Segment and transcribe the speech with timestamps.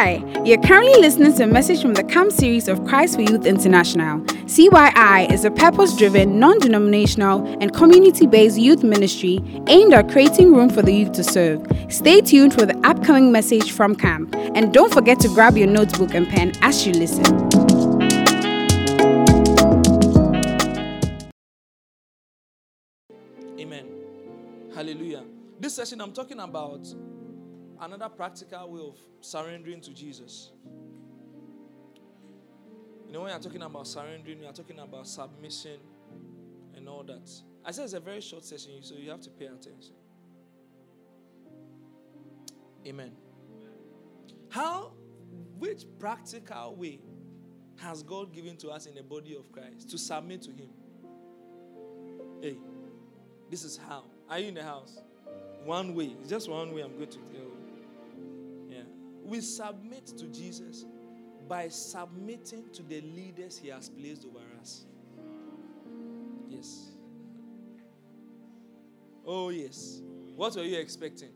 [0.00, 3.44] Hi, you're currently listening to a message from the CAMP series of Christ for Youth
[3.44, 4.20] International.
[4.46, 10.54] CYI is a purpose driven, non denominational, and community based youth ministry aimed at creating
[10.54, 11.66] room for the youth to serve.
[11.88, 16.14] Stay tuned for the upcoming message from CAMP, and don't forget to grab your notebook
[16.14, 17.24] and pen as you listen.
[23.58, 23.88] Amen.
[24.76, 25.24] Hallelujah.
[25.58, 26.86] This session, I'm talking about
[27.80, 30.50] another practical way of surrendering to Jesus.
[33.06, 35.80] You know, when you're talking about surrendering, you're talking about submission
[36.76, 37.30] and all that.
[37.64, 39.94] I said it's a very short session, so you have to pay attention.
[42.86, 43.12] Amen.
[44.50, 44.92] How,
[45.58, 47.00] which practical way
[47.76, 50.68] has God given to us in the body of Christ to submit to Him?
[52.40, 52.58] Hey,
[53.50, 54.04] this is how.
[54.28, 55.00] Are you in the house?
[55.64, 56.14] One way.
[56.20, 57.57] It's just one way I'm going to go.
[59.28, 60.86] We submit to Jesus
[61.46, 64.86] by submitting to the leaders He has placed over us.
[66.48, 66.92] Yes.
[69.26, 70.00] Oh, yes.
[70.34, 71.28] What were you expecting?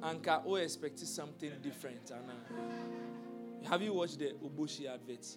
[0.00, 2.12] Anka O expected something different.
[2.12, 2.36] Anna.
[3.68, 5.36] Have you watched the Oboshi adverts?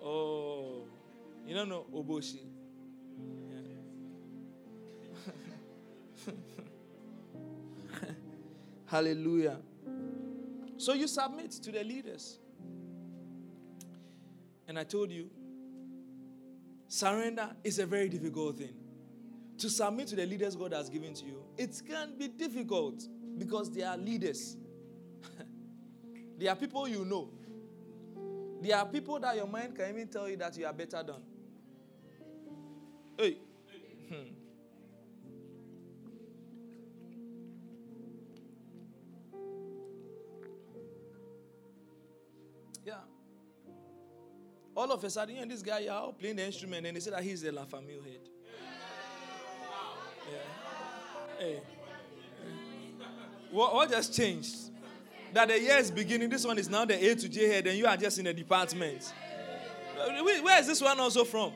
[0.00, 0.84] Oh,
[1.44, 2.42] you don't know Oboshi?
[6.26, 6.32] Yeah.
[8.92, 9.56] Hallelujah.
[10.76, 12.38] So you submit to the leaders.
[14.68, 15.30] And I told you,
[16.88, 18.74] surrender is a very difficult thing.
[19.56, 23.02] To submit to the leaders God has given to you, it can be difficult
[23.38, 24.58] because they are leaders.
[26.38, 27.30] they are people you know.
[28.60, 31.22] They are people that your mind can even tell you that you are better than.
[33.16, 33.38] Hey.
[34.10, 34.41] Hmm.
[44.82, 47.12] All of a sudden, you and this guy, out playing the instrument, and they say
[47.12, 48.18] that he's the La Famille head.
[50.28, 50.38] Yeah.
[51.38, 51.60] Hey.
[53.52, 54.56] What, what just changed?
[55.32, 57.78] That the year is beginning, this one is now the A to J head, and
[57.78, 59.14] you are just in the department.
[60.00, 61.52] Uh, where is this one also from?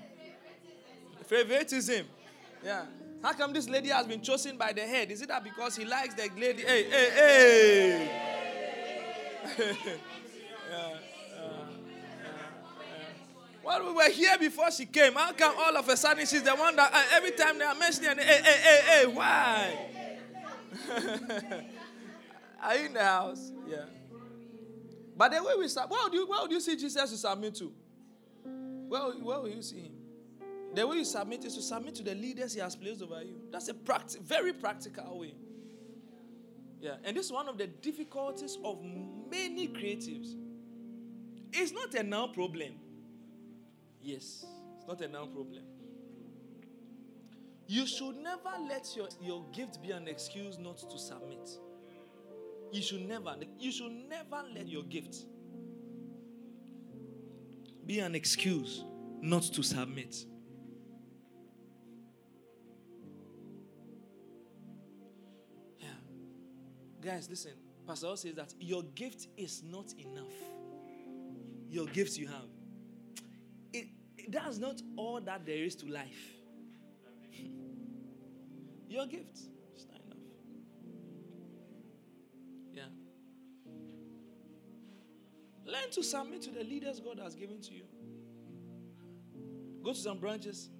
[1.26, 2.06] Favoritism.
[2.64, 2.84] Yeah.
[3.24, 5.10] How come this lady has been chosen by the head?
[5.10, 6.62] Is it that because he likes the lady?
[6.62, 8.10] Hey, hey, hey.
[10.70, 10.98] yeah,
[13.78, 15.14] yeah, we were here before she came.
[15.14, 17.74] How come all of a sudden she's the one that uh, every time they are
[17.74, 19.76] mentioning, hey, hey, hey, hey, why?
[22.62, 23.52] are you in the house?
[23.68, 23.84] Yeah.
[25.16, 27.54] But the way we start, where would you, where would you see Jesus to submit
[27.56, 27.72] to?
[28.88, 29.92] Where, where will you see him?
[30.74, 33.40] The way you submit is to submit to the leaders he has placed over you.
[33.50, 35.34] That's a practi- very practical way.
[36.80, 40.34] Yeah, and this is one of the difficulties of many creatives.
[41.52, 42.74] It's not a now problem.
[44.06, 44.46] Yes,
[44.76, 45.64] it's not a now problem.
[47.66, 51.50] You should never let your, your gift be an excuse not to submit.
[52.70, 55.16] You should never, you should never let your gift
[57.84, 58.84] be an excuse
[59.20, 60.14] not to submit.
[65.80, 65.88] Yeah.
[67.00, 67.54] Guys, listen.
[67.84, 70.32] Pastor says that your gift is not enough.
[71.68, 72.55] Your gifts you have.
[74.28, 76.34] That's not all that there is to life.
[78.88, 79.38] your gift
[79.76, 80.18] is not enough.
[82.74, 82.82] Yeah.
[85.64, 87.84] Learn to submit to the leaders God has given to you.
[89.82, 90.70] Go to some branches.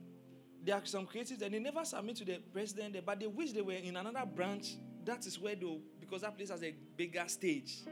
[0.64, 3.62] There are some creatives and they never submit to the president, but they wish they
[3.62, 4.74] were in another branch.
[5.04, 7.84] That is where they because that place has a bigger stage.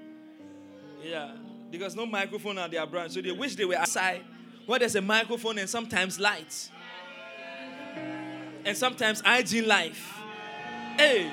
[1.04, 1.36] Yeah.
[1.70, 3.12] Because no microphone at their branch.
[3.12, 4.24] So they wish they were outside
[4.66, 6.70] where there's a microphone and sometimes lights.
[8.64, 10.18] And sometimes IG life.
[10.96, 11.30] Hey.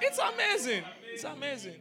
[0.00, 0.82] It's amazing.
[1.12, 1.76] It's amazing.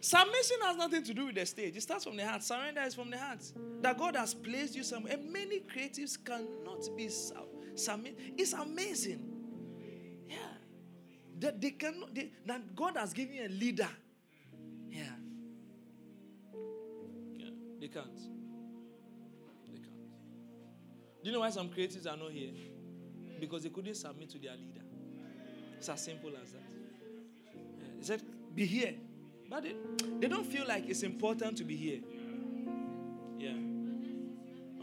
[0.00, 1.76] Submission has nothing to do with the stage.
[1.76, 2.42] It starts from the heart.
[2.42, 3.40] Surrender is from the heart.
[3.80, 5.14] That God has placed you somewhere.
[5.14, 7.08] And many creatives cannot be
[7.74, 8.18] submit.
[8.36, 9.24] It's amazing.
[10.28, 10.36] Yeah.
[11.40, 13.88] That they cannot they, that God has given you a leader.
[14.88, 15.02] Yeah.
[17.36, 17.50] Yeah.
[17.80, 18.37] They can't.
[21.22, 22.50] Do you know why some creatives are not here?
[23.40, 24.82] Because they couldn't submit to their leader.
[25.76, 26.62] It's as simple as that.
[27.54, 27.88] Yeah.
[27.98, 28.22] They said,
[28.54, 28.94] be here.
[29.48, 29.74] But they,
[30.20, 32.00] they don't feel like it's important to be here.
[33.38, 33.54] Yeah.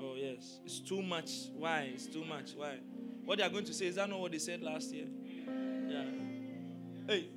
[0.02, 0.60] Oh, yes.
[0.66, 1.50] It's too much.
[1.56, 1.92] Why?
[1.94, 2.54] It's too much.
[2.56, 2.80] Why?
[3.24, 5.08] What they are going to say, is that not what they said last year?
[5.88, 6.06] Yeah.
[7.08, 7.28] Hey.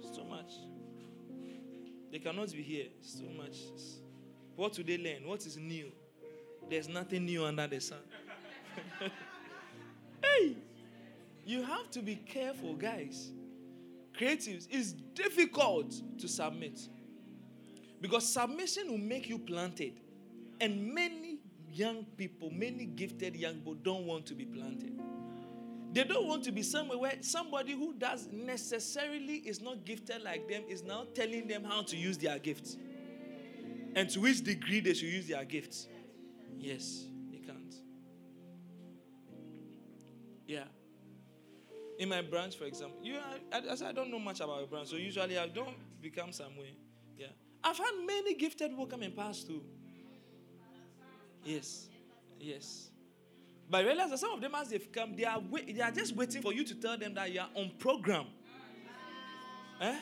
[0.00, 0.52] It's too much.
[2.12, 2.86] They cannot be here.
[3.02, 3.56] So much.
[4.56, 5.26] What do they learn?
[5.26, 5.90] What is new?
[6.68, 7.98] There's nothing new under the sun.
[10.22, 10.56] hey,
[11.44, 13.30] you have to be careful, guys.
[14.18, 16.80] Creatives, it's difficult to submit.
[18.00, 19.94] Because submission will make you planted.
[20.60, 21.38] And many
[21.72, 24.98] young people, many gifted young people don't want to be planted.
[25.92, 30.48] They don't want to be somewhere where somebody who does necessarily is not gifted like
[30.48, 32.76] them is now telling them how to use their gifts
[33.94, 35.88] and to which degree they should use their gifts.
[36.58, 37.74] Yes, they can't.
[40.46, 40.64] Yeah.
[41.98, 43.18] In my branch, for example, you
[43.52, 46.74] I, I, I don't know much about a branch, so usually I don't become somewhere.
[47.16, 47.26] Yeah.
[47.62, 49.44] I've had many gifted people come and pass.
[51.44, 51.88] Yes.
[52.40, 52.90] Yes.
[53.70, 55.90] But I realize that some of them, as they've come, they are, wait, they are
[55.90, 58.26] just waiting for you to tell them that you are on program.
[59.80, 59.96] Eh?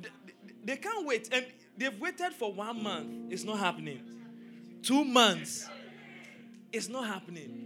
[0.00, 1.28] They, they, they can't wait.
[1.32, 1.46] And
[1.76, 3.32] they've waited for one month.
[3.32, 4.02] It's not happening.
[4.84, 5.68] Two months.
[6.72, 7.64] It's not happening.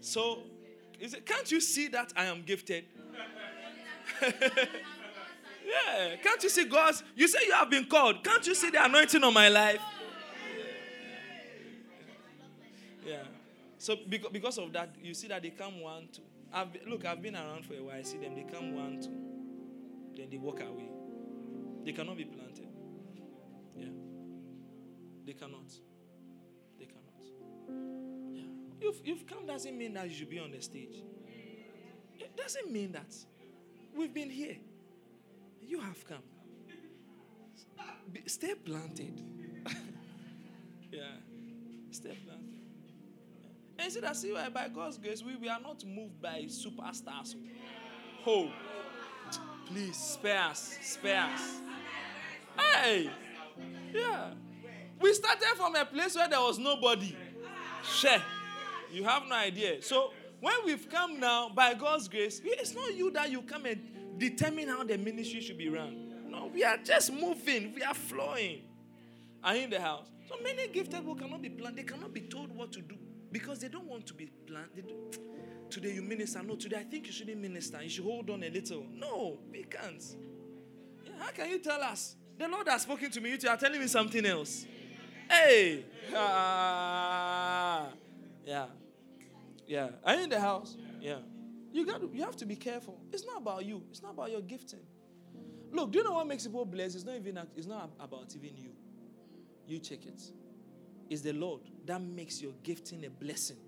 [0.00, 0.40] So,
[0.98, 2.84] it, can't you see that I am gifted?
[4.22, 6.16] yeah.
[6.22, 7.04] Can't you see God's?
[7.14, 8.24] You say you have been called.
[8.24, 9.80] Can't you see the anointing on my life?
[13.06, 13.22] Yeah.
[13.78, 16.22] So because of that, you see that they come one, two.
[16.52, 17.96] I've, look, I've been around for a while.
[17.96, 18.34] I see them.
[18.34, 20.16] They come one, two.
[20.16, 20.88] Then they walk away.
[21.84, 22.69] They cannot be planted.
[25.30, 25.70] They cannot.
[26.76, 28.34] They cannot.
[28.34, 28.42] Yeah.
[28.80, 31.04] You've, you've come doesn't mean that you should be on the stage.
[32.18, 33.14] It doesn't mean that.
[33.96, 34.56] We've been here.
[35.62, 36.24] You have come.
[38.26, 39.22] Stay planted.
[40.90, 41.02] yeah.
[41.92, 42.58] Stay planted.
[43.78, 47.36] And see that see by God's grace, we, we are not moved by superstars.
[48.26, 48.50] Oh,
[49.66, 51.60] please spare us, spare us.
[52.58, 53.10] Hey,
[53.94, 54.32] yeah.
[55.00, 57.16] We started from a place where there was nobody.
[57.82, 58.22] Share.
[58.92, 59.82] You have no idea.
[59.82, 64.18] So when we've come now, by God's grace, it's not you that you come and
[64.18, 66.28] determine how the ministry should be run.
[66.28, 67.74] No, we are just moving.
[67.74, 68.62] We are flowing.
[69.42, 70.06] Are in the house?
[70.28, 71.78] So many gifted people cannot be planned.
[71.78, 72.96] They cannot be told what to do.
[73.32, 74.92] Because they don't want to be planted.
[75.70, 76.42] Today you minister.
[76.42, 77.82] No, today I think you shouldn't minister.
[77.82, 78.84] You should hold on a little.
[78.92, 80.02] No, we can't.
[81.18, 82.16] How can you tell us?
[82.38, 83.36] The Lord has spoken to me.
[83.40, 84.66] You are telling me something else.
[85.30, 85.84] Hey.
[86.14, 87.88] Ah.
[88.44, 88.66] Yeah.
[89.68, 89.90] Yeah.
[90.02, 90.76] Are you in the house?
[91.00, 91.18] Yeah.
[91.72, 93.00] You got to, you have to be careful.
[93.12, 93.84] It's not about you.
[93.90, 94.80] It's not about your gifting.
[95.70, 96.96] Look, do you know what makes people blessed?
[96.96, 98.70] It's not even it's not about even you.
[99.68, 100.20] You check it.
[101.08, 103.58] It's the Lord that makes your gifting a blessing.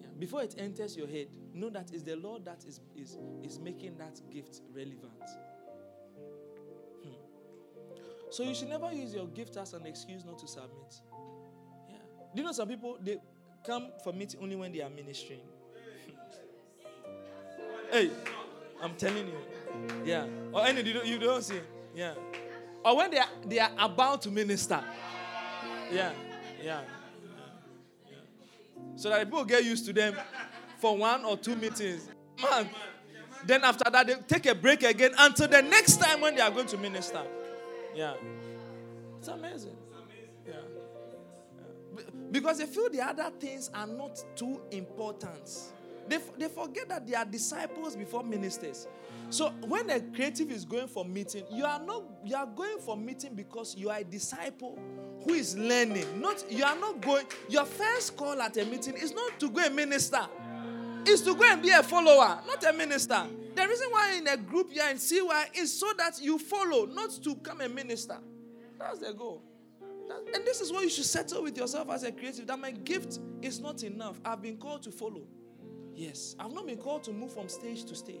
[0.00, 0.08] Yeah.
[0.18, 3.98] Before it enters your head, know that it's the Lord that is, is, is making
[3.98, 5.22] that gift relevant.
[8.30, 11.00] So you should never use your gift as an excuse not to submit.
[11.88, 11.96] Yeah.
[12.34, 13.18] Do you know some people they
[13.64, 15.40] come for meeting only when they are ministering?
[17.90, 18.10] hey,
[18.82, 19.38] I'm telling you.
[20.04, 20.26] Yeah.
[20.52, 21.60] Or any you don't, you don't see.
[21.94, 22.14] Yeah.
[22.84, 24.80] Or when they are, they are about to minister.
[25.92, 26.12] Yeah.
[26.62, 26.80] Yeah.
[26.80, 26.80] yeah.
[28.96, 30.14] So that people get used to them
[30.78, 32.08] for one or two meetings.
[32.42, 32.68] Man.
[33.44, 36.50] Then after that, they take a break again until the next time when they are
[36.50, 37.22] going to minister.
[37.96, 38.14] Yeah.
[39.18, 39.76] It's amazing.
[40.46, 40.52] Yeah.
[41.96, 42.02] yeah.
[42.30, 45.50] Because they feel the other things are not too important.
[46.06, 48.86] They, they forget that they are disciples before ministers.
[49.30, 52.96] So when a creative is going for meeting, you are not you are going for
[52.96, 54.78] meeting because you are a disciple
[55.24, 56.20] who is learning.
[56.20, 57.26] Not you are not going.
[57.48, 60.28] Your first call at a meeting is not to go and minister.
[61.06, 63.26] It's to go and be a follower, not a minister.
[63.56, 67.10] The reason why in a group are in CY is so that you follow, not
[67.24, 68.18] to come and minister.
[68.78, 69.42] That's the goal.
[70.34, 72.46] and this is what you should settle with yourself as a creative.
[72.46, 74.20] That my gift is not enough.
[74.26, 75.22] I've been called to follow.
[75.94, 78.20] Yes, I've not been called to move from stage to stage.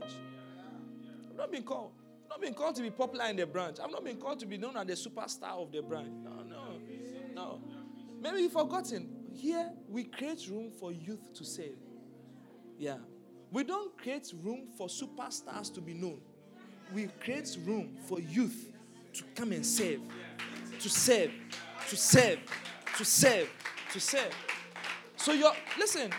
[1.30, 1.92] I've not been called.
[2.24, 3.76] I've not been called to be popular in the branch.
[3.78, 6.14] I've not been called to be known as the superstar of the branch.
[6.24, 6.78] No, no,
[7.34, 7.60] no.
[8.22, 9.10] Maybe you've forgotten.
[9.34, 11.76] Here, we create room for youth to serve.
[12.78, 12.96] Yeah.
[13.50, 16.20] We don't create room for superstars to be known.
[16.92, 18.72] We create room for youth
[19.14, 20.00] to come and serve.
[20.80, 21.30] To serve.
[21.88, 22.38] To serve.
[22.96, 23.50] To serve.
[23.92, 24.34] To serve.
[25.16, 26.10] So your listen,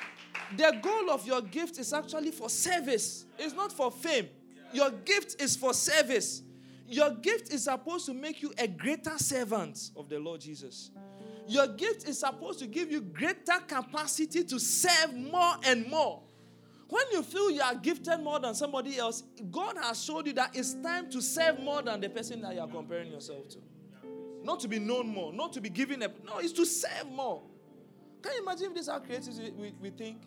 [0.56, 3.26] the goal of your gift is actually for service.
[3.38, 4.30] It's not for fame.
[4.74, 6.42] Your gift is for service.
[6.88, 10.92] Your gift is supposed to make you a greater servant of the Lord Jesus.
[11.48, 16.22] Your gift is supposed to give you greater capacity to serve more and more.
[16.90, 20.56] When you feel you are gifted more than somebody else, God has showed you that
[20.56, 23.58] it's time to serve more than the person that you are comparing yourself to.
[24.44, 26.14] Not to be known more, not to be given up.
[26.24, 27.44] No, it's to serve more.
[28.22, 30.22] Can you imagine if this is how creatives we, we, think?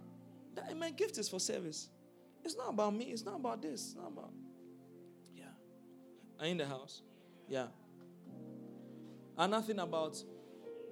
[0.54, 1.88] That my gift is for service.
[2.44, 3.04] It's not about me.
[3.04, 3.86] It's not about this.
[3.86, 4.30] It's not about.
[5.34, 5.44] Yeah.
[6.38, 7.02] Are in the house?
[7.48, 7.66] Yeah.
[9.38, 10.22] Another thing about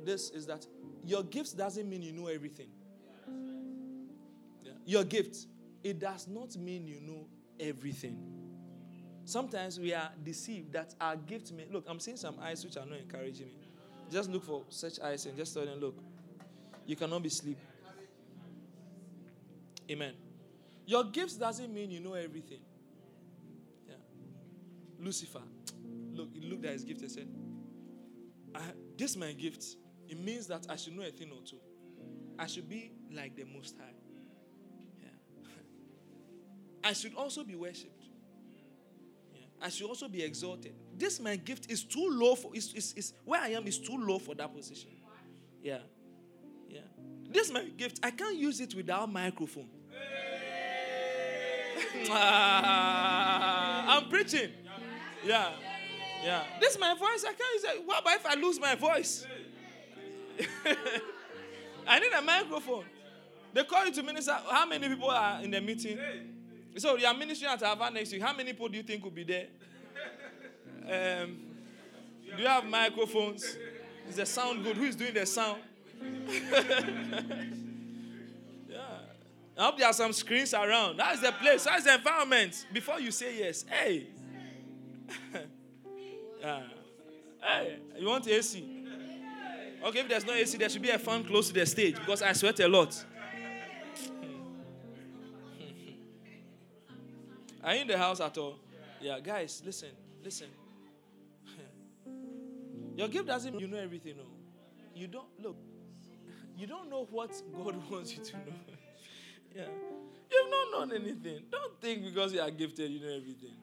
[0.05, 0.67] this is that
[1.05, 2.69] your gifts doesn't mean you know everything.
[4.63, 4.73] Yeah.
[4.87, 5.47] Your gift,
[5.83, 7.27] it does not mean you know
[7.61, 8.19] everything.
[9.25, 11.85] Sometimes we are deceived that our gift may look.
[11.87, 13.69] I'm seeing some eyes which are not encouraging me.
[14.11, 15.99] Just look for such eyes and just tell them, look,
[16.87, 17.59] you cannot be asleep.
[19.91, 20.15] Amen.
[20.87, 22.61] Your gifts doesn't mean you know everything.
[23.87, 23.97] Yeah.
[24.99, 25.43] Lucifer,
[26.13, 27.29] look, he looked at his gift and said,
[28.97, 29.65] This is my gift.
[30.09, 31.59] It means that I should know a thing or two.
[32.39, 33.98] I should be like the Most High.
[36.89, 38.03] I should also be worshipped.
[39.35, 39.43] Yeah.
[39.61, 40.73] I should also be exalted.
[40.97, 43.99] This my gift is too low for is, is, is where I am is too
[43.99, 44.89] low for that position.
[45.63, 45.81] Yeah.
[46.67, 46.81] Yeah.
[47.31, 48.01] This my gift.
[48.03, 49.69] I can't use it without microphone.
[52.11, 54.49] I'm preaching.
[55.23, 55.51] Yeah.
[56.25, 56.43] Yeah.
[56.59, 57.23] This is my voice.
[57.23, 57.83] I can't use it.
[57.85, 59.27] What about if I lose my voice?
[61.87, 62.87] I need a microphone.
[63.53, 64.39] They call you to minister.
[64.49, 65.99] How many people are in the meeting?
[66.77, 68.23] So you are ministering at Ava next week.
[68.23, 69.47] How many people do you think will be there?
[70.85, 71.39] Um,
[72.37, 73.57] do you have microphones?
[74.09, 74.77] Is the sound good?
[74.77, 75.61] Who is doing the sound?
[78.69, 78.81] yeah.
[79.59, 80.99] I hope there are some screens around.
[80.99, 81.65] That's the place.
[81.65, 82.67] That's the environment.
[82.73, 84.07] Before you say yes, hey.
[86.41, 86.63] yeah.
[87.43, 88.79] Hey, you want AC?
[89.85, 92.23] Okay, if there's no AC, there should be a fan close to the stage because
[92.23, 93.05] I sweat a lot.
[97.69, 98.59] Are you in the house at all?
[98.99, 99.91] Yeah, guys, listen,
[100.25, 100.47] listen.
[102.97, 104.23] Your gift doesn't mean you know everything, no.
[104.95, 105.59] You don't look.
[106.57, 108.55] You don't know what God wants you to know.
[109.55, 109.65] yeah.
[110.33, 111.43] You've not known anything.
[111.51, 113.57] Don't think because you are gifted, you know everything.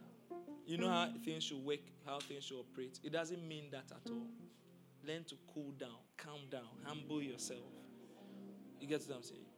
[0.68, 3.00] You know how things should work, how things should operate.
[3.04, 4.28] It doesn't mean that at all.
[5.04, 7.60] Learn to cool down, calm down, humble yourself.
[8.80, 9.55] You get what I'm saying?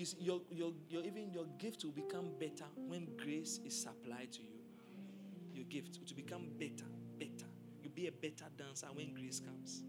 [0.00, 4.32] You see, your, your, your, even your gift will become better when grace is supplied
[4.32, 4.48] to you.
[5.52, 6.86] Your gift will become better,
[7.18, 7.44] better.
[7.82, 9.82] You'll be a better dancer when grace comes.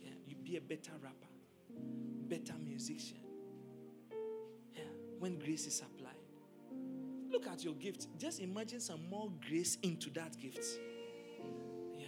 [0.00, 1.26] Yeah, you'll be a better rapper,
[2.28, 3.16] better musician.
[4.72, 4.84] Yeah,
[5.18, 6.14] when grace is supplied.
[7.28, 8.06] Look at your gift.
[8.18, 10.64] Just imagine some more grace into that gift
[11.98, 12.06] Yeah.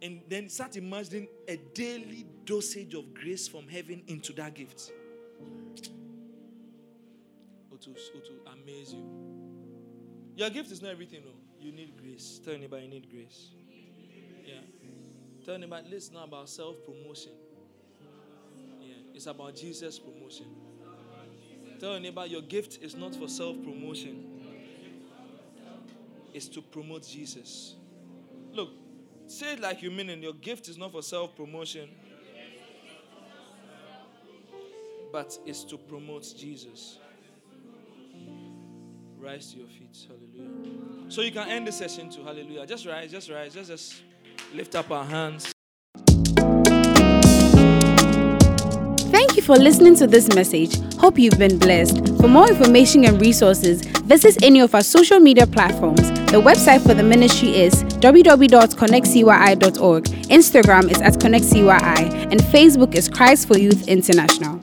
[0.00, 4.90] and then start imagining a daily dosage of grace from heaven into that gift.
[7.82, 7.90] To,
[8.52, 9.04] amaze you.
[10.36, 11.32] Your gift is not everything, no.
[11.60, 12.40] You need grace.
[12.44, 13.50] Tell anybody you need grace.
[14.44, 14.60] Yeah.
[15.44, 17.32] Tell anybody, listen not about self promotion.
[18.80, 18.94] Yeah.
[19.14, 20.46] It's about Jesus' promotion.
[21.80, 24.24] Tell anybody your gift is not for self promotion,
[26.32, 27.74] it's to promote Jesus.
[28.52, 28.70] Look,
[29.32, 30.18] Say it like you mean it.
[30.18, 31.88] Your gift is not for self promotion,
[35.10, 36.98] but it's to promote Jesus.
[39.22, 40.08] Rise to your feet.
[40.08, 40.50] Hallelujah.
[41.08, 42.24] So you can end the session too.
[42.24, 42.66] Hallelujah.
[42.66, 43.54] Just rise, just rise.
[43.54, 44.02] Just, just
[44.52, 45.52] lift up our hands.
[49.12, 50.76] Thank you for listening to this message.
[50.94, 52.04] Hope you've been blessed.
[52.18, 56.10] For more information and resources, visit any of our social media platforms.
[56.32, 60.04] The website for the ministry is www.connectcyi.org.
[60.04, 64.60] Instagram is at connectcyi, and Facebook is Christ for Youth International.